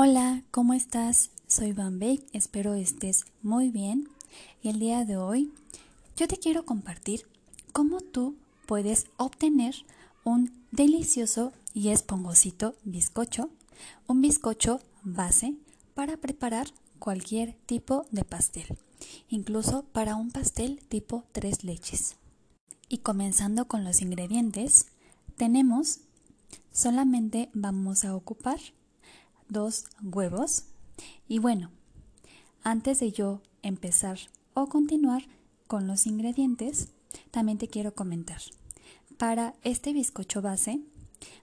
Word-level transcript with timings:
Hola, 0.00 0.44
¿cómo 0.52 0.74
estás? 0.74 1.30
Soy 1.48 1.72
Van 1.72 1.98
Beek, 1.98 2.22
espero 2.32 2.74
estés 2.74 3.24
muy 3.42 3.70
bien. 3.70 4.08
Y 4.62 4.68
el 4.68 4.78
día 4.78 5.04
de 5.04 5.16
hoy 5.16 5.52
yo 6.16 6.28
te 6.28 6.36
quiero 6.36 6.64
compartir 6.64 7.26
cómo 7.72 8.00
tú 8.00 8.36
puedes 8.66 9.06
obtener 9.16 9.74
un 10.22 10.52
delicioso 10.70 11.52
y 11.74 11.88
esponjosito 11.88 12.76
bizcocho, 12.84 13.50
un 14.06 14.20
bizcocho 14.20 14.78
base 15.02 15.56
para 15.94 16.16
preparar 16.16 16.68
cualquier 17.00 17.54
tipo 17.66 18.06
de 18.12 18.22
pastel, 18.22 18.78
incluso 19.28 19.82
para 19.82 20.14
un 20.14 20.30
pastel 20.30 20.78
tipo 20.88 21.24
tres 21.32 21.64
leches. 21.64 22.14
Y 22.88 22.98
comenzando 22.98 23.66
con 23.66 23.82
los 23.82 24.00
ingredientes, 24.00 24.86
tenemos 25.36 26.02
solamente 26.70 27.50
vamos 27.52 28.04
a 28.04 28.14
ocupar 28.14 28.60
dos 29.48 29.84
huevos. 30.02 30.64
Y 31.28 31.38
bueno, 31.38 31.70
antes 32.62 33.00
de 33.00 33.12
yo 33.12 33.40
empezar 33.62 34.18
o 34.54 34.68
continuar 34.68 35.24
con 35.66 35.86
los 35.86 36.06
ingredientes, 36.06 36.88
también 37.30 37.58
te 37.58 37.68
quiero 37.68 37.94
comentar. 37.94 38.40
Para 39.16 39.54
este 39.62 39.92
bizcocho 39.92 40.42
base, 40.42 40.80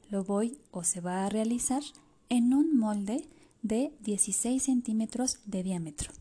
lo 0.09 0.23
voy 0.23 0.59
o 0.71 0.83
se 0.83 1.01
va 1.01 1.25
a 1.25 1.29
realizar 1.29 1.83
en 2.29 2.53
un 2.53 2.77
molde 2.77 3.27
de 3.61 3.91
16 4.01 4.61
centímetros 4.61 5.39
de 5.45 5.63
diámetro. 5.63 6.11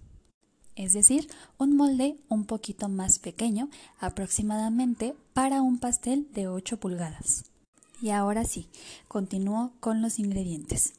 Es 0.76 0.92
decir, 0.92 1.28
un 1.58 1.76
molde 1.76 2.16
un 2.28 2.46
poquito 2.46 2.88
más 2.88 3.18
pequeño, 3.18 3.68
aproximadamente 4.00 5.14
para 5.32 5.62
un 5.62 5.78
pastel 5.78 6.26
de 6.32 6.48
8 6.48 6.80
pulgadas. 6.80 7.44
Y 8.02 8.10
ahora 8.10 8.44
sí, 8.44 8.68
continúo 9.06 9.72
con 9.78 10.02
los 10.02 10.18
ingredientes. 10.18 10.94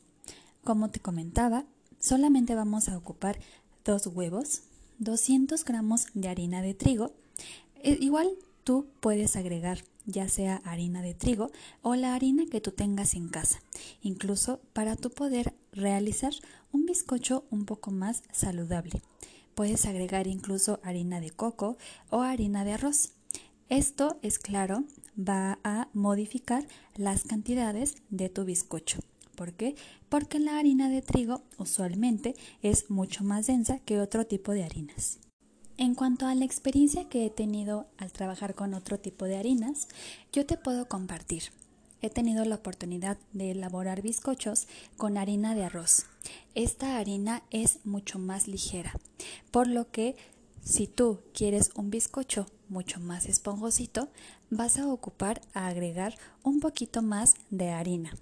Como 0.65 0.89
te 0.89 0.99
comentaba, 0.99 1.63
solamente 1.99 2.55
vamos 2.55 2.89
a 2.89 2.97
ocupar 2.97 3.37
dos 3.85 4.07
huevos, 4.07 4.63
200 4.97 5.63
gramos 5.63 6.07
de 6.15 6.27
harina 6.27 6.63
de 6.63 6.73
trigo. 6.73 7.13
E, 7.83 7.99
igual 8.01 8.31
tú 8.63 8.87
puedes 8.99 9.35
agregar 9.35 9.83
ya 10.07 10.27
sea 10.27 10.63
harina 10.65 11.03
de 11.03 11.13
trigo 11.13 11.51
o 11.83 11.93
la 11.93 12.15
harina 12.15 12.45
que 12.49 12.61
tú 12.61 12.71
tengas 12.71 13.13
en 13.13 13.29
casa, 13.29 13.59
incluso 14.01 14.59
para 14.73 14.95
tú 14.95 15.11
poder 15.11 15.53
realizar 15.71 16.33
un 16.71 16.87
bizcocho 16.87 17.45
un 17.51 17.65
poco 17.65 17.91
más 17.91 18.23
saludable. 18.31 19.03
Puedes 19.53 19.85
agregar 19.85 20.25
incluso 20.25 20.79
harina 20.81 21.19
de 21.21 21.29
coco 21.29 21.77
o 22.09 22.21
harina 22.21 22.65
de 22.65 22.73
arroz. 22.73 23.11
Esto 23.69 24.17
es 24.23 24.39
claro, 24.39 24.83
va 25.15 25.59
a 25.63 25.89
modificar 25.93 26.67
las 26.95 27.23
cantidades 27.23 27.97
de 28.09 28.29
tu 28.29 28.45
bizcocho. 28.45 28.97
¿Por 29.35 29.53
qué? 29.53 29.75
Porque 30.09 30.39
la 30.39 30.57
harina 30.57 30.89
de 30.89 31.01
trigo 31.01 31.41
usualmente 31.57 32.35
es 32.61 32.89
mucho 32.89 33.23
más 33.23 33.47
densa 33.47 33.79
que 33.79 33.99
otro 33.99 34.25
tipo 34.25 34.51
de 34.53 34.63
harinas. 34.63 35.19
En 35.77 35.93
cuanto 35.93 36.25
a 36.25 36.35
la 36.35 36.45
experiencia 36.45 37.09
que 37.09 37.25
he 37.25 37.29
tenido 37.29 37.87
al 37.97 38.13
trabajar 38.13 38.55
con 38.55 38.73
otro 38.73 38.97
tipo 38.97 39.25
de 39.25 39.37
harinas, 39.37 39.89
yo 40.31 40.45
te 40.45 40.55
puedo 40.55 40.87
compartir. 40.87 41.43
He 42.01 42.09
tenido 42.09 42.45
la 42.45 42.55
oportunidad 42.55 43.17
de 43.33 43.51
elaborar 43.51 44.01
bizcochos 44.01 44.67
con 44.95 45.17
harina 45.17 45.53
de 45.53 45.65
arroz. 45.65 46.05
Esta 46.53 46.97
harina 46.97 47.43
es 47.51 47.79
mucho 47.83 48.19
más 48.19 48.47
ligera, 48.47 48.93
por 49.51 49.67
lo 49.67 49.91
que 49.91 50.15
si 50.63 50.87
tú 50.87 51.19
quieres 51.33 51.71
un 51.75 51.89
bizcocho 51.89 52.47
mucho 52.69 52.99
más 52.99 53.25
esponjosito, 53.25 54.09
vas 54.49 54.79
a 54.79 54.87
ocupar 54.87 55.41
a 55.53 55.67
agregar 55.67 56.17
un 56.43 56.59
poquito 56.59 57.01
más 57.01 57.35
de 57.49 57.69
harina 57.71 58.13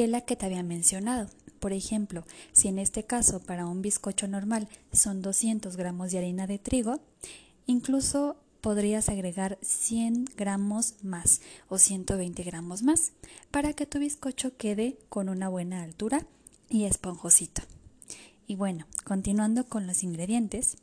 que 0.00 0.08
la 0.08 0.22
que 0.22 0.34
te 0.34 0.46
había 0.46 0.62
mencionado. 0.62 1.28
Por 1.58 1.74
ejemplo, 1.74 2.24
si 2.52 2.68
en 2.68 2.78
este 2.78 3.04
caso 3.04 3.38
para 3.40 3.66
un 3.66 3.82
bizcocho 3.82 4.26
normal 4.28 4.66
son 4.94 5.20
200 5.20 5.76
gramos 5.76 6.10
de 6.10 6.16
harina 6.16 6.46
de 6.46 6.58
trigo, 6.58 7.00
incluso 7.66 8.38
podrías 8.62 9.10
agregar 9.10 9.58
100 9.60 10.24
gramos 10.38 10.94
más 11.02 11.42
o 11.68 11.76
120 11.76 12.42
gramos 12.44 12.82
más 12.82 13.12
para 13.50 13.74
que 13.74 13.84
tu 13.84 13.98
bizcocho 13.98 14.56
quede 14.56 14.96
con 15.10 15.28
una 15.28 15.50
buena 15.50 15.82
altura 15.82 16.24
y 16.70 16.84
esponjosito. 16.84 17.60
Y 18.46 18.54
bueno, 18.54 18.86
continuando 19.04 19.66
con 19.66 19.86
los 19.86 20.02
ingredientes, 20.02 20.78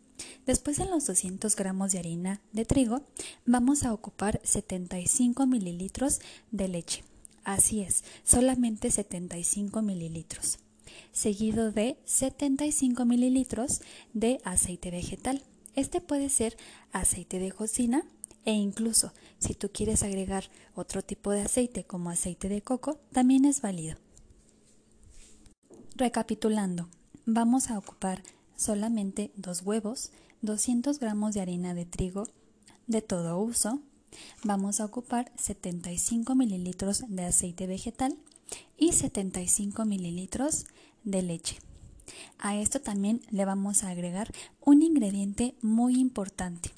después 0.45 0.77
de 0.77 0.85
los 0.85 1.07
200 1.07 1.55
gramos 1.55 1.91
de 1.91 1.97
harina 1.97 2.39
de 2.53 2.65
trigo, 2.65 3.01
vamos 3.47 3.81
a 3.81 3.95
ocupar 3.95 4.39
75 4.43 5.47
mililitros 5.47 6.19
de 6.51 6.67
leche 6.67 7.03
Así 7.47 7.79
es, 7.79 8.03
solamente 8.25 8.91
75 8.91 9.81
mililitros, 9.81 10.59
seguido 11.13 11.71
de 11.71 11.97
75 12.03 13.05
mililitros 13.05 13.79
de 14.11 14.41
aceite 14.43 14.91
vegetal. 14.91 15.41
Este 15.73 16.01
puede 16.01 16.27
ser 16.27 16.57
aceite 16.91 17.39
de 17.39 17.53
cocina 17.53 18.03
e 18.43 18.51
incluso 18.51 19.13
si 19.39 19.53
tú 19.53 19.69
quieres 19.71 20.03
agregar 20.03 20.43
otro 20.75 21.01
tipo 21.01 21.31
de 21.31 21.43
aceite 21.43 21.85
como 21.85 22.09
aceite 22.09 22.49
de 22.49 22.61
coco, 22.61 22.99
también 23.13 23.45
es 23.45 23.61
válido. 23.61 23.95
Recapitulando, 25.95 26.89
vamos 27.25 27.69
a 27.69 27.77
ocupar 27.77 28.23
solamente 28.57 29.31
dos 29.37 29.61
huevos, 29.61 30.11
200 30.41 30.99
gramos 30.99 31.33
de 31.33 31.39
harina 31.39 31.73
de 31.73 31.85
trigo 31.85 32.27
de 32.87 33.01
todo 33.01 33.39
uso, 33.39 33.79
Vamos 34.43 34.79
a 34.79 34.85
ocupar 34.85 35.31
75 35.37 36.35
mililitros 36.35 37.03
de 37.07 37.25
aceite 37.25 37.67
vegetal 37.67 38.17
y 38.77 38.93
75 38.93 39.85
mililitros 39.85 40.65
de 41.03 41.21
leche. 41.21 41.57
A 42.39 42.55
esto 42.55 42.79
también 42.79 43.21
le 43.31 43.45
vamos 43.45 43.83
a 43.83 43.89
agregar 43.89 44.31
un 44.61 44.81
ingrediente 44.81 45.55
muy 45.61 45.99
importante. 45.99 46.71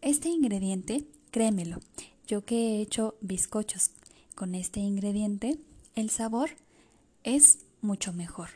Este 0.00 0.28
ingrediente, 0.28 1.04
créemelo, 1.30 1.80
yo 2.26 2.44
que 2.44 2.56
he 2.56 2.80
hecho 2.80 3.16
bizcochos 3.20 3.90
con 4.34 4.54
este 4.54 4.80
ingrediente, 4.80 5.58
el 5.94 6.10
sabor 6.10 6.50
es 7.24 7.58
mucho 7.82 8.12
mejor. 8.12 8.48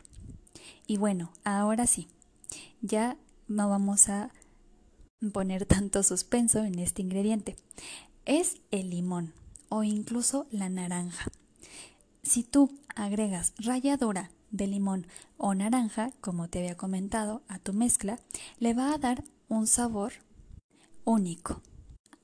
Y 0.86 0.96
bueno, 0.96 1.32
ahora 1.44 1.86
sí, 1.86 2.08
ya 2.80 3.16
no 3.48 3.68
vamos 3.68 4.08
a 4.08 4.30
poner 5.32 5.66
tanto 5.66 6.02
suspenso 6.02 6.64
en 6.64 6.78
este 6.78 7.02
ingrediente 7.02 7.56
es 8.24 8.56
el 8.70 8.90
limón 8.90 9.32
o 9.68 9.82
incluso 9.82 10.46
la 10.50 10.68
naranja. 10.68 11.30
Si 12.22 12.42
tú 12.42 12.70
agregas 12.94 13.52
ralladura 13.58 14.30
de 14.50 14.66
limón 14.66 15.06
o 15.36 15.54
naranja, 15.54 16.12
como 16.20 16.48
te 16.48 16.60
había 16.60 16.76
comentado, 16.76 17.42
a 17.48 17.58
tu 17.58 17.72
mezcla, 17.72 18.18
le 18.58 18.72
va 18.72 18.94
a 18.94 18.98
dar 18.98 19.24
un 19.48 19.66
sabor 19.66 20.12
único. 21.04 21.60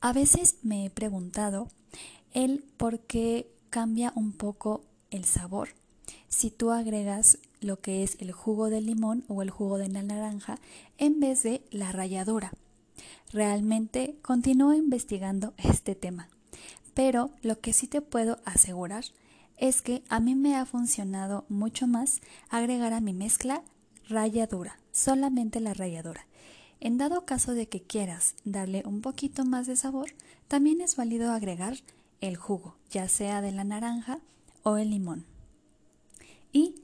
A 0.01 0.13
veces 0.13 0.57
me 0.63 0.87
he 0.87 0.91
preguntado 0.91 1.69
el 2.33 2.65
por 2.77 3.01
qué 3.01 3.53
cambia 3.69 4.13
un 4.15 4.33
poco 4.33 4.85
el 5.11 5.25
sabor 5.25 5.71
si 6.29 6.51
tú 6.51 6.71
agregas 6.71 7.39
lo 7.61 7.81
que 7.81 8.03
es 8.03 8.17
el 8.21 8.33
jugo 8.33 8.71
de 8.71 8.81
limón 8.81 9.25
o 9.29 9.43
el 9.43 9.51
jugo 9.51 9.79
de 9.79 9.89
la 9.89 10.03
naranja 10.03 10.59
en 10.97 11.21
vez 11.21 11.43
de 11.43 11.63
la 11.71 11.93
ralladura. 11.93 12.53
Realmente 13.33 14.17
continúo 14.23 14.75
investigando 14.75 15.55
este 15.57 15.95
tema, 15.95 16.29
pero 16.95 17.31
lo 17.43 17.61
que 17.61 17.73
sí 17.73 17.87
te 17.87 18.01
puedo 18.01 18.39
asegurar 18.45 19.05
es 19.57 19.83
que 19.83 20.03
a 20.09 20.21
mí 20.21 20.35
me 20.35 20.57
ha 20.57 20.65
funcionado 20.65 21.45
mucho 21.49 21.87
más 21.87 22.21
agregar 22.49 22.93
a 22.93 23.01
mi 23.01 23.13
mezcla 23.13 23.63
ralladura, 24.09 24.79
solamente 24.91 25.61
la 25.61 25.75
ralladura. 25.75 26.27
En 26.81 26.97
dado 26.97 27.27
caso 27.27 27.53
de 27.53 27.69
que 27.69 27.83
quieras 27.83 28.35
darle 28.45 28.83
un 28.87 29.03
poquito 29.03 29.45
más 29.45 29.67
de 29.67 29.77
sabor, 29.77 30.15
también 30.49 30.81
es 30.81 30.97
válido 30.97 31.31
agregar 31.31 31.77
el 32.23 32.37
jugo, 32.37 32.75
ya 32.91 33.07
sea 33.09 33.43
de 33.43 33.53
la 33.53 33.65
naranja 33.65 34.21
o 34.63 34.79
el 34.79 34.91
limón. 34.91 35.27
Y 36.53 36.75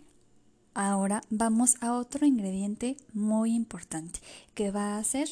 ahora 0.74 1.22
vamos 1.30 1.76
a 1.80 1.94
otro 1.94 2.26
ingrediente 2.26 2.98
muy 3.14 3.54
importante 3.54 4.20
que 4.54 4.70
va 4.70 4.98
a 4.98 5.04
ser 5.04 5.28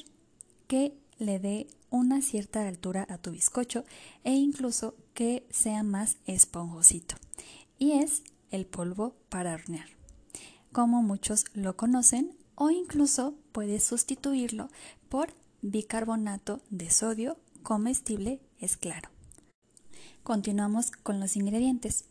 que 0.66 0.96
le 1.18 1.38
dé 1.38 1.66
una 1.90 2.22
cierta 2.22 2.66
altura 2.66 3.06
a 3.08 3.18
tu 3.18 3.30
bizcocho 3.30 3.84
e 4.24 4.32
incluso 4.32 4.96
que 5.14 5.46
sea 5.50 5.82
más 5.82 6.16
esponjosito. 6.26 7.16
Y 7.78 7.92
es 7.92 8.22
el 8.50 8.66
polvo 8.66 9.14
para 9.28 9.54
hornear. 9.54 9.88
Como 10.72 11.02
muchos 11.02 11.44
lo 11.54 11.76
conocen 11.76 12.36
o 12.56 12.70
incluso 12.70 13.34
puedes 13.52 13.84
sustituirlo 13.84 14.68
por 15.08 15.34
bicarbonato 15.62 16.60
de 16.70 16.90
sodio 16.90 17.38
comestible 17.62 18.40
es 18.58 18.76
claro. 18.76 19.08
Continuamos 20.22 20.90
con 20.90 21.20
los 21.20 21.36
ingredientes. 21.36 22.04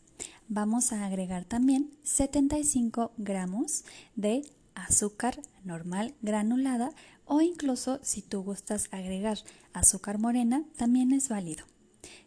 Vamos 0.48 0.92
a 0.92 1.04
agregar 1.04 1.44
también 1.44 1.90
75 2.04 3.12
gramos 3.16 3.84
de 4.16 4.42
azúcar 4.74 5.40
normal 5.64 6.14
granulada 6.22 6.92
o 7.24 7.40
incluso 7.40 8.00
si 8.02 8.22
tú 8.22 8.42
gustas 8.42 8.88
agregar 8.90 9.38
azúcar 9.72 10.18
morena 10.18 10.64
también 10.76 11.12
es 11.12 11.28
válido. 11.28 11.64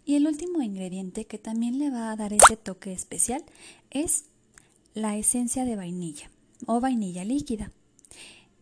Y 0.05 0.15
el 0.15 0.27
último 0.27 0.61
ingrediente 0.61 1.25
que 1.25 1.37
también 1.37 1.77
le 1.79 1.89
va 1.89 2.11
a 2.11 2.15
dar 2.15 2.33
ese 2.33 2.57
toque 2.57 2.93
especial 2.93 3.43
es 3.91 4.25
la 4.93 5.17
esencia 5.17 5.65
de 5.65 5.75
vainilla. 5.75 6.31
o 6.65 6.79
vainilla 6.79 7.23
líquida. 7.23 7.71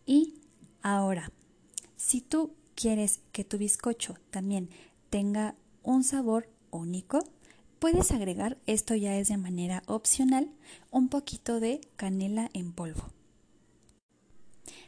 Y 0.04 0.34
ahora, 0.82 1.32
si 1.96 2.20
tú 2.20 2.52
quieres 2.74 3.20
que 3.32 3.42
tu 3.42 3.56
bizcocho 3.56 4.16
también 4.30 4.68
tenga 5.08 5.54
un 5.82 6.04
sabor 6.04 6.50
único, 6.70 7.20
puedes 7.78 8.12
agregar, 8.12 8.58
esto 8.66 8.94
ya 8.94 9.16
es 9.16 9.28
de 9.28 9.38
manera 9.38 9.82
opcional, 9.86 10.50
un 10.90 11.08
poquito 11.08 11.58
de 11.58 11.80
canela 11.96 12.50
en 12.52 12.72
polvo. 12.72 13.15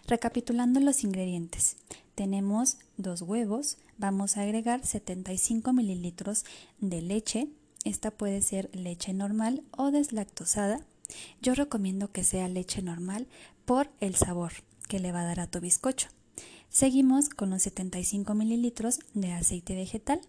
Recapitulando 0.08 0.80
los 0.80 1.04
ingredientes, 1.04 1.76
tenemos 2.14 2.78
dos 2.96 3.20
huevos, 3.20 3.76
vamos 3.98 4.38
a 4.38 4.40
agregar 4.40 4.86
75 4.86 5.74
mililitros 5.74 6.46
de 6.80 7.02
leche, 7.02 7.48
esta 7.84 8.10
puede 8.10 8.40
ser 8.40 8.70
leche 8.74 9.12
normal 9.12 9.62
o 9.76 9.90
deslactosada. 9.90 10.80
Yo 11.42 11.54
recomiendo 11.54 12.10
que 12.10 12.24
sea 12.24 12.48
leche 12.48 12.80
normal 12.80 13.26
por 13.66 13.90
el 14.00 14.14
sabor 14.14 14.52
que 14.88 14.98
le 14.98 15.12
va 15.12 15.20
a 15.20 15.26
dar 15.26 15.40
a 15.40 15.46
tu 15.46 15.60
bizcocho. 15.60 16.08
Seguimos 16.70 17.28
con 17.28 17.50
los 17.50 17.60
75 17.64 18.32
mililitros 18.32 19.00
de 19.12 19.32
aceite 19.32 19.74
vegetal. 19.74 20.22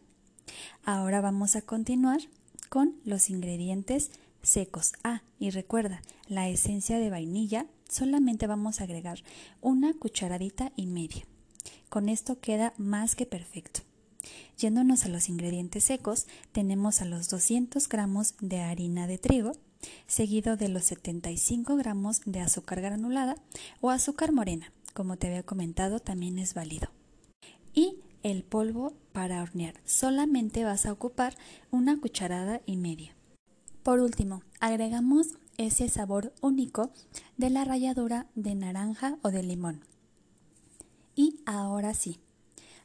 Ahora 0.83 1.21
vamos 1.21 1.55
a 1.55 1.61
continuar 1.61 2.19
con 2.67 2.97
los 3.05 3.29
ingredientes 3.29 4.11
secos. 4.41 4.91
Ah, 5.05 5.21
y 5.39 5.51
recuerda, 5.51 6.01
la 6.27 6.49
esencia 6.49 6.99
de 6.99 7.09
vainilla 7.09 7.65
solamente 7.89 8.47
vamos 8.47 8.79
a 8.79 8.85
agregar 8.85 9.23
una 9.61 9.93
cucharadita 9.93 10.71
y 10.75 10.85
media. 10.85 11.23
Con 11.89 12.07
esto 12.07 12.39
queda 12.39 12.73
más 12.77 13.15
que 13.15 13.25
perfecto. 13.25 13.81
Yéndonos 14.57 15.05
a 15.05 15.09
los 15.09 15.29
ingredientes 15.29 15.85
secos, 15.85 16.27
tenemos 16.51 17.01
a 17.01 17.05
los 17.05 17.29
200 17.29 17.87
gramos 17.89 18.35
de 18.39 18.61
harina 18.61 19.07
de 19.07 19.17
trigo, 19.17 19.53
seguido 20.07 20.57
de 20.57 20.69
los 20.69 20.85
75 20.85 21.75
gramos 21.77 22.21
de 22.25 22.41
azúcar 22.41 22.81
granulada 22.81 23.35
o 23.81 23.89
azúcar 23.89 24.31
morena, 24.31 24.71
como 24.93 25.17
te 25.17 25.27
había 25.27 25.43
comentado, 25.43 25.99
también 25.99 26.39
es 26.39 26.53
válido. 26.53 26.89
Y 27.73 27.99
el 28.23 28.43
polvo 28.43 28.93
para 29.13 29.41
hornear. 29.41 29.75
Solamente 29.85 30.65
vas 30.65 30.85
a 30.85 30.91
ocupar 30.91 31.35
una 31.71 31.99
cucharada 31.99 32.61
y 32.65 32.75
media. 32.75 33.15
Por 33.83 33.99
último, 33.99 34.43
agregamos 34.59 35.27
ese 35.59 35.89
sabor 35.89 36.33
único 36.41 36.89
de 37.37 37.49
la 37.49 37.65
ralladura 37.65 38.27
de 38.33 38.55
naranja 38.55 39.19
o 39.21 39.29
de 39.29 39.43
limón. 39.43 39.81
Y 41.15 41.41
ahora 41.45 41.93
sí, 41.93 42.17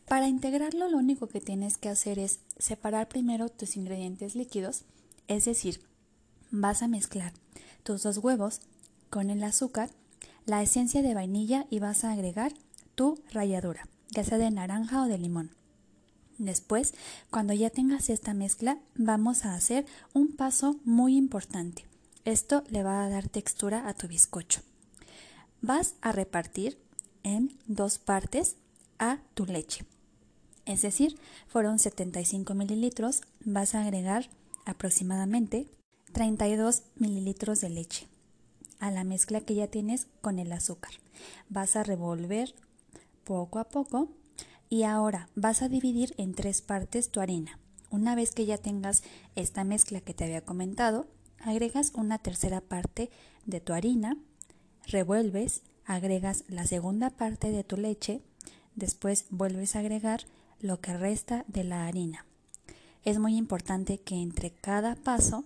para 0.09 0.27
integrarlo 0.27 0.89
lo 0.89 0.99
único 0.99 1.29
que 1.29 1.41
tienes 1.41 1.79
que 1.79 1.89
hacer 1.89 2.19
es 2.19 2.41
separar 2.59 3.09
primero 3.09 3.49
tus 3.49 3.77
ingredientes 3.77 4.35
líquidos, 4.35 4.83
es 5.29 5.45
decir, 5.45 5.81
vas 6.51 6.83
a 6.83 6.89
mezclar 6.89 7.33
tus 7.85 8.03
dos 8.03 8.19
huevos 8.19 8.61
con 9.09 9.31
el 9.31 9.45
azúcar, 9.45 9.91
la 10.45 10.61
esencia 10.61 11.01
de 11.01 11.15
vainilla 11.15 11.67
y 11.71 11.79
vas 11.79 12.03
a 12.03 12.11
agregar 12.11 12.55
tu 12.97 13.23
ralladura, 13.33 13.87
ya 14.11 14.25
sea 14.25 14.39
de 14.39 14.51
naranja 14.51 15.03
o 15.03 15.07
de 15.07 15.19
limón. 15.19 15.51
Después, 16.39 16.93
cuando 17.31 17.53
ya 17.53 17.71
tengas 17.71 18.11
esta 18.11 18.35
mezcla, 18.35 18.81
vamos 18.97 19.45
a 19.45 19.55
hacer 19.55 19.87
un 20.13 20.35
paso 20.35 20.81
muy 20.85 21.17
importante. 21.17 21.87
Esto 22.25 22.65
le 22.71 22.83
va 22.83 23.05
a 23.05 23.09
dar 23.11 23.29
textura 23.29 23.87
a 23.87 23.93
tu 23.93 24.09
bizcocho. 24.09 24.63
Vas 25.61 25.95
a 26.01 26.11
repartir 26.11 26.79
en 27.23 27.59
dos 27.67 27.99
partes 27.99 28.57
a 28.99 29.19
tu 29.35 29.45
leche. 29.45 29.85
Es 30.65 30.81
decir, 30.81 31.19
fueron 31.49 31.79
75 31.79 32.55
mililitros, 32.55 33.21
vas 33.45 33.75
a 33.75 33.83
agregar 33.83 34.31
aproximadamente 34.65 35.69
32 36.13 36.85
mililitros 36.97 37.61
de 37.61 37.69
leche 37.69 38.07
a 38.81 38.91
la 38.91 39.05
mezcla 39.05 39.43
que 39.43 39.55
ya 39.55 39.67
tienes 39.67 40.07
con 40.23 40.39
el 40.39 40.51
azúcar. 40.53 40.93
Vas 41.51 41.77
a 41.77 41.83
revolver 41.83 42.55
poco 43.25 43.59
a 43.59 43.65
poco 43.65 44.09
y 44.71 44.85
ahora 44.85 45.29
vas 45.35 45.61
a 45.61 45.69
dividir 45.69 46.15
en 46.17 46.35
tres 46.35 46.63
partes 46.63 47.11
tu 47.11 47.21
harina. 47.21 47.59
Una 47.91 48.15
vez 48.15 48.33
que 48.33 48.47
ya 48.47 48.57
tengas 48.57 49.03
esta 49.37 49.63
mezcla 49.63 50.01
que 50.01 50.15
te 50.15 50.25
había 50.25 50.45
comentado, 50.45 51.07
agregas 51.45 51.93
una 51.95 52.19
tercera 52.19 52.61
parte 52.61 53.11
de 53.45 53.61
tu 53.61 53.73
harina, 53.73 54.17
revuelves, 54.87 55.63
agregas 55.85 56.45
la 56.49 56.67
segunda 56.67 57.11
parte 57.11 57.51
de 57.51 57.65
tu 57.65 57.77
leche, 57.77 58.23
después 58.75 59.27
vuelves 59.31 59.77
a 59.77 59.81
agregar 59.81 60.23
lo 60.61 60.81
que 60.81 60.97
resta 60.97 61.45
de 61.47 61.65
la 61.65 61.87
harina. 61.87 62.27
Es 63.05 63.19
muy 63.19 63.37
importante 63.37 64.01
que 64.01 64.17
entre 64.17 64.51
cada 64.51 64.97
paso 64.97 65.45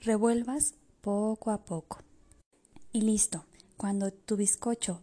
revuelvas 0.00 0.74
poco 1.00 1.52
a 1.52 1.64
poco. 1.64 2.00
Y 2.92 3.02
listo, 3.02 3.44
cuando 3.76 4.12
tu 4.12 4.36
bizcocho, 4.36 5.00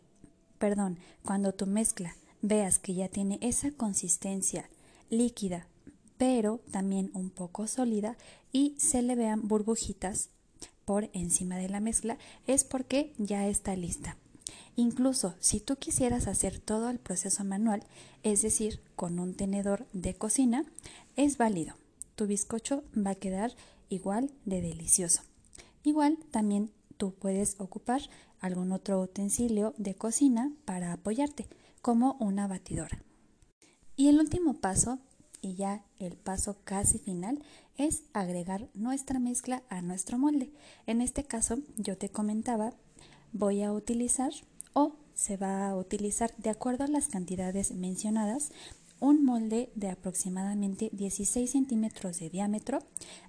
perdón, 0.60 1.00
cuando 1.24 1.54
tu 1.54 1.66
mezcla 1.66 2.16
veas 2.42 2.80
que 2.80 2.94
ya 2.94 3.08
tiene 3.08 3.40
esa 3.42 3.72
consistencia 3.72 4.70
líquida, 5.10 5.68
pero 6.18 6.62
también 6.72 7.12
un 7.14 7.30
poco 7.30 7.68
sólida 7.68 8.18
y 8.52 8.76
se 8.78 9.02
le 9.02 9.16
vean 9.16 9.48
burbujitas 9.48 10.30
por 10.86 11.10
encima 11.14 11.58
de 11.58 11.70
la 11.70 11.80
mezcla, 11.80 12.18
es 12.48 12.64
porque 12.64 13.14
ya 13.18 13.48
está 13.48 13.76
lista. 13.76 14.18
Incluso 14.76 15.36
si 15.40 15.60
tú 15.60 15.76
quisieras 15.76 16.28
hacer 16.28 16.60
todo 16.60 16.90
el 16.90 17.00
proceso 17.00 17.44
manual, 17.44 17.84
es 18.24 18.42
decir, 18.42 18.80
con 18.96 19.20
un 19.20 19.34
tenedor 19.34 19.88
de 19.92 20.14
cocina, 20.14 20.64
es 21.16 21.38
válido. 21.38 21.76
Tu 22.16 22.28
bizcocho 22.28 22.84
va 22.96 23.12
a 23.12 23.16
quedar 23.16 23.54
igual 23.90 24.32
de 24.46 24.62
delicioso. 24.62 25.24
Igual 25.84 26.18
también 26.32 26.72
tú 26.98 27.14
puedes 27.14 27.56
ocupar 27.60 28.02
algún 28.40 28.72
otro 28.72 29.02
utensilio 29.02 29.74
de 29.78 29.96
cocina 29.96 30.54
para 30.66 30.94
apoyarte, 30.94 31.48
como 31.82 32.18
una 32.20 32.48
batidora. 32.48 33.02
Y 33.96 34.10
el 34.10 34.20
último 34.20 34.56
paso, 34.56 35.00
y 35.48 35.56
ya 35.56 35.84
el 36.00 36.16
paso 36.16 36.58
casi 36.64 37.00
final, 37.00 37.42
es 37.78 38.04
agregar 38.14 38.68
nuestra 38.74 39.20
mezcla 39.20 39.64
a 39.70 39.82
nuestro 39.82 40.18
molde. 40.18 40.52
En 40.86 41.02
este 41.02 41.24
caso, 41.24 41.60
yo 41.78 41.98
te 41.98 42.10
comentaba, 42.10 42.74
voy 43.32 43.64
a 43.64 43.72
utilizar 43.72 44.32
o 44.74 44.96
se 45.14 45.38
va 45.38 45.68
a 45.68 45.76
utilizar 45.76 46.36
de 46.38 46.50
acuerdo 46.50 46.84
a 46.84 46.88
las 46.88 47.08
cantidades 47.08 47.72
mencionadas 47.72 48.52
un 49.00 49.24
molde 49.24 49.72
de 49.76 49.90
aproximadamente 49.90 50.90
16 50.92 51.50
centímetros 51.50 52.20
de 52.20 52.30
diámetro, 52.30 52.80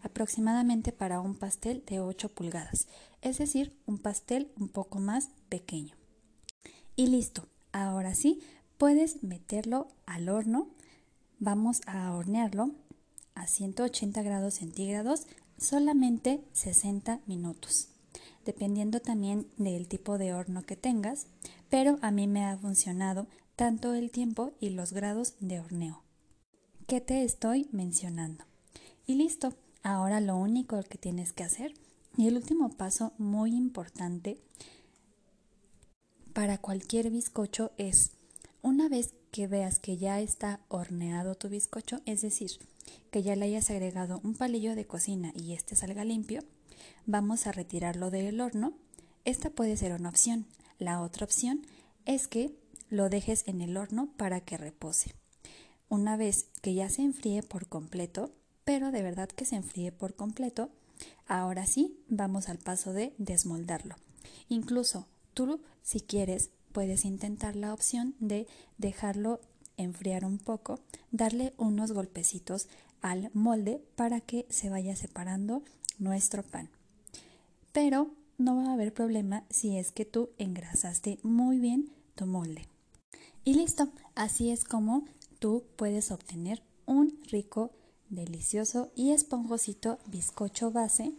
aproximadamente 0.03 0.93
para 0.93 1.21
un 1.21 1.35
pastel 1.35 1.85
de 1.87 2.01
8 2.01 2.31
pulgadas, 2.31 2.89
es 3.21 3.39
decir, 3.39 3.77
un 3.87 3.99
pastel 3.99 4.51
un 4.59 4.69
poco 4.69 4.99
más 4.99 5.29
pequeño. 5.49 5.95
Y 6.97 7.09
listo, 7.09 7.47
ahora 7.73 8.15
sí, 8.15 8.41
puedes 8.79 9.23
meterlo 9.23 9.89
al 10.07 10.29
horno. 10.29 10.69
Vamos 11.39 11.81
a 11.87 12.13
hornearlo 12.15 12.73
a 13.35 13.47
180 13.47 14.23
grados 14.23 14.55
centígrados 14.55 15.27
solamente 15.57 16.45
60 16.53 17.21
minutos 17.27 17.89
dependiendo 18.49 19.01
también 19.01 19.47
del 19.59 19.89
tipo 19.89 20.17
de 20.17 20.33
horno 20.33 20.63
que 20.63 20.75
tengas, 20.75 21.27
pero 21.69 21.99
a 22.01 22.11
mí 22.11 22.27
me 22.27 22.47
ha 22.47 22.57
funcionado 22.57 23.27
tanto 23.57 23.93
el 23.93 24.11
tiempo 24.11 24.53
y 24.59 24.71
los 24.71 24.95
grados 24.95 25.35
de 25.39 25.61
horneo 25.61 26.03
que 26.87 27.03
te 27.03 27.25
estoy 27.25 27.69
mencionando. 27.73 28.45
Y 29.07 29.17
listo, 29.17 29.53
ahora 29.83 30.23
lo 30.23 30.35
único 30.39 30.83
que 30.83 30.97
tienes 30.97 31.35
que 31.35 31.45
hacer 31.45 31.75
y 32.17 32.27
el 32.27 32.37
último 32.37 32.71
paso 32.71 33.13
muy 33.19 33.55
importante 33.55 34.41
para 36.33 36.57
cualquier 36.57 37.11
bizcocho 37.11 37.73
es 37.77 38.13
una 38.63 38.89
vez 38.89 39.13
que 39.31 39.47
veas 39.47 39.79
que 39.79 39.97
ya 39.97 40.21
está 40.21 40.61
horneado 40.69 41.35
tu 41.35 41.49
bizcocho, 41.49 42.01
es 42.07 42.23
decir, 42.23 42.53
que 43.11 43.23
ya 43.23 43.37
le 43.37 43.47
hayas 43.47 43.71
agregado 43.71 44.21
un 44.25 44.35
palillo 44.35 44.75
de 44.75 44.87
cocina 44.87 45.33
y 45.35 45.53
este 45.53 45.77
salga 45.77 46.05
limpio, 46.05 46.43
vamos 47.07 47.47
a 47.47 47.53
retirarlo 47.53 48.11
del 48.11 48.41
horno. 48.41 48.73
Esta 49.25 49.51
puede 49.51 49.77
ser 49.77 49.93
una 49.93 50.09
opción. 50.09 50.47
La 50.79 51.01
otra 51.03 51.25
opción 51.25 51.67
es 52.05 52.29
que 52.29 52.55
lo 52.89 53.09
dejes 53.09 53.47
en 53.47 53.61
el 53.61 53.77
horno 53.77 54.09
para 54.17 54.41
que 54.41 54.57
repose. 54.57 55.15
Una 55.89 56.17
vez 56.17 56.49
que 56.63 56.75
ya 56.75 56.89
se 56.89 57.03
enfríe 57.03 57.43
por 57.43 57.67
completo, 57.67 58.33
pero 58.65 58.91
de 58.91 59.03
verdad 59.03 59.29
que 59.29 59.45
se 59.45 59.57
enfríe 59.57 59.93
por 59.93 60.15
completo, 60.15 60.71
ahora 61.27 61.67
sí 61.67 61.99
vamos 62.09 62.49
al 62.49 62.59
paso 62.59 62.93
de 62.93 63.15
desmoldarlo. 63.19 63.97
Incluso 64.49 65.07
tú, 65.35 65.61
si 65.83 66.01
quieres, 66.01 66.51
puedes 66.73 67.05
intentar 67.05 67.57
la 67.57 67.73
opción 67.73 68.15
de 68.21 68.47
dejarlo 68.77 69.41
enfriar 69.77 70.25
un 70.25 70.39
poco, 70.39 70.81
darle 71.11 71.55
unos 71.57 71.93
golpecitos 71.93 72.69
al 73.01 73.31
molde 73.33 73.81
para 73.97 74.21
que 74.21 74.47
se 74.51 74.71
vaya 74.71 74.97
separando 74.97 75.63
nuestro 75.99 76.43
pan. 76.43 76.69
Pero 77.73 78.11
no 78.39 78.57
va 78.57 78.71
a 78.71 78.73
haber 78.75 78.93
problema 78.93 79.45
si 79.51 79.77
es 79.79 79.93
que 79.93 80.05
tú 80.05 80.31
engrasaste 80.39 81.19
muy 81.23 81.59
bien 81.59 81.91
tu 82.15 82.27
molde. 82.27 82.67
Y 83.45 83.55
listo, 83.55 83.89
así 84.15 84.51
es 84.51 84.65
como 84.65 85.05
tú 85.39 85.65
puedes 85.77 86.11
obtener 86.11 86.63
un 86.87 87.19
rico, 87.31 87.71
delicioso 88.11 88.91
y 88.95 89.13
esponjosito 89.13 89.99
bizcocho 90.07 90.71
base 90.71 91.13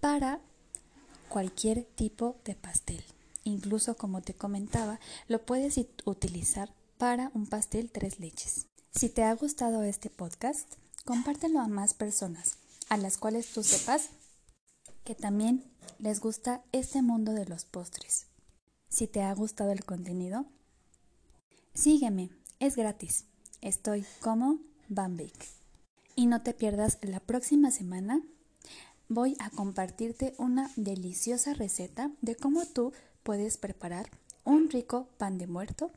para 0.00 0.40
cualquier 1.28 1.84
tipo 1.84 2.36
de 2.44 2.54
pastel. 2.54 3.02
Incluso 3.44 3.96
como 3.96 4.22
te 4.22 4.34
comentaba, 4.34 5.00
lo 5.28 5.44
puedes 5.44 5.80
utilizar 6.04 6.72
para 6.98 7.30
un 7.34 7.46
pastel 7.46 7.90
tres 7.90 8.20
leches. 8.20 8.66
Si 8.94 9.08
te 9.08 9.24
ha 9.24 9.34
gustado 9.34 9.82
este 9.82 10.10
podcast, 10.10 10.74
compártelo 11.04 11.60
a 11.60 11.68
más 11.68 11.94
personas 11.94 12.58
a 12.88 12.96
las 12.98 13.16
cuales 13.16 13.50
tú 13.52 13.62
sepas 13.62 14.10
que 15.02 15.14
también 15.14 15.64
les 15.98 16.20
gusta 16.20 16.62
este 16.72 17.00
mundo 17.00 17.32
de 17.32 17.46
los 17.46 17.64
postres. 17.64 18.26
Si 18.88 19.06
te 19.06 19.22
ha 19.22 19.34
gustado 19.34 19.72
el 19.72 19.84
contenido, 19.84 20.44
sígueme, 21.74 22.30
es 22.60 22.76
gratis. 22.76 23.24
Estoy 23.62 24.04
como 24.20 24.58
Bambik. 24.88 25.34
Y 26.14 26.26
no 26.26 26.42
te 26.42 26.52
pierdas 26.52 26.98
la 27.00 27.20
próxima 27.20 27.70
semana. 27.70 28.20
Voy 29.08 29.36
a 29.38 29.48
compartirte 29.48 30.34
una 30.36 30.70
deliciosa 30.76 31.54
receta 31.54 32.10
de 32.20 32.36
cómo 32.36 32.66
tú 32.66 32.92
puedes 33.22 33.56
preparar 33.56 34.10
un 34.44 34.70
rico 34.70 35.08
pan 35.18 35.38
de 35.38 35.46
muerto, 35.46 35.90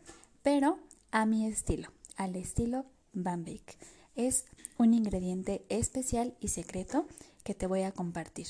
pero 0.43 0.79
a 1.11 1.25
mi 1.25 1.45
estilo, 1.45 1.89
al 2.15 2.35
estilo 2.35 2.85
Bambik. 3.13 3.77
Es 4.15 4.45
un 4.77 4.93
ingrediente 4.93 5.65
especial 5.69 6.35
y 6.39 6.49
secreto 6.49 7.07
que 7.43 7.53
te 7.53 7.67
voy 7.67 7.81
a 7.81 7.91
compartir. 7.91 8.47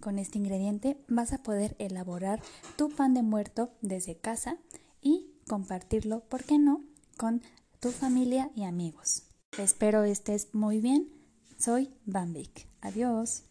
Con 0.00 0.18
este 0.18 0.38
ingrediente 0.38 0.98
vas 1.08 1.32
a 1.32 1.42
poder 1.42 1.76
elaborar 1.78 2.42
tu 2.76 2.90
pan 2.90 3.14
de 3.14 3.22
muerto 3.22 3.70
desde 3.80 4.16
casa 4.16 4.58
y 5.00 5.30
compartirlo, 5.48 6.20
¿por 6.20 6.44
qué 6.44 6.58
no?, 6.58 6.84
con 7.16 7.42
tu 7.80 7.90
familia 7.90 8.50
y 8.54 8.64
amigos. 8.64 9.24
Espero 9.58 10.04
estés 10.04 10.48
muy 10.52 10.80
bien. 10.80 11.12
Soy 11.58 11.90
Bambik. 12.06 12.68
Adiós. 12.80 13.42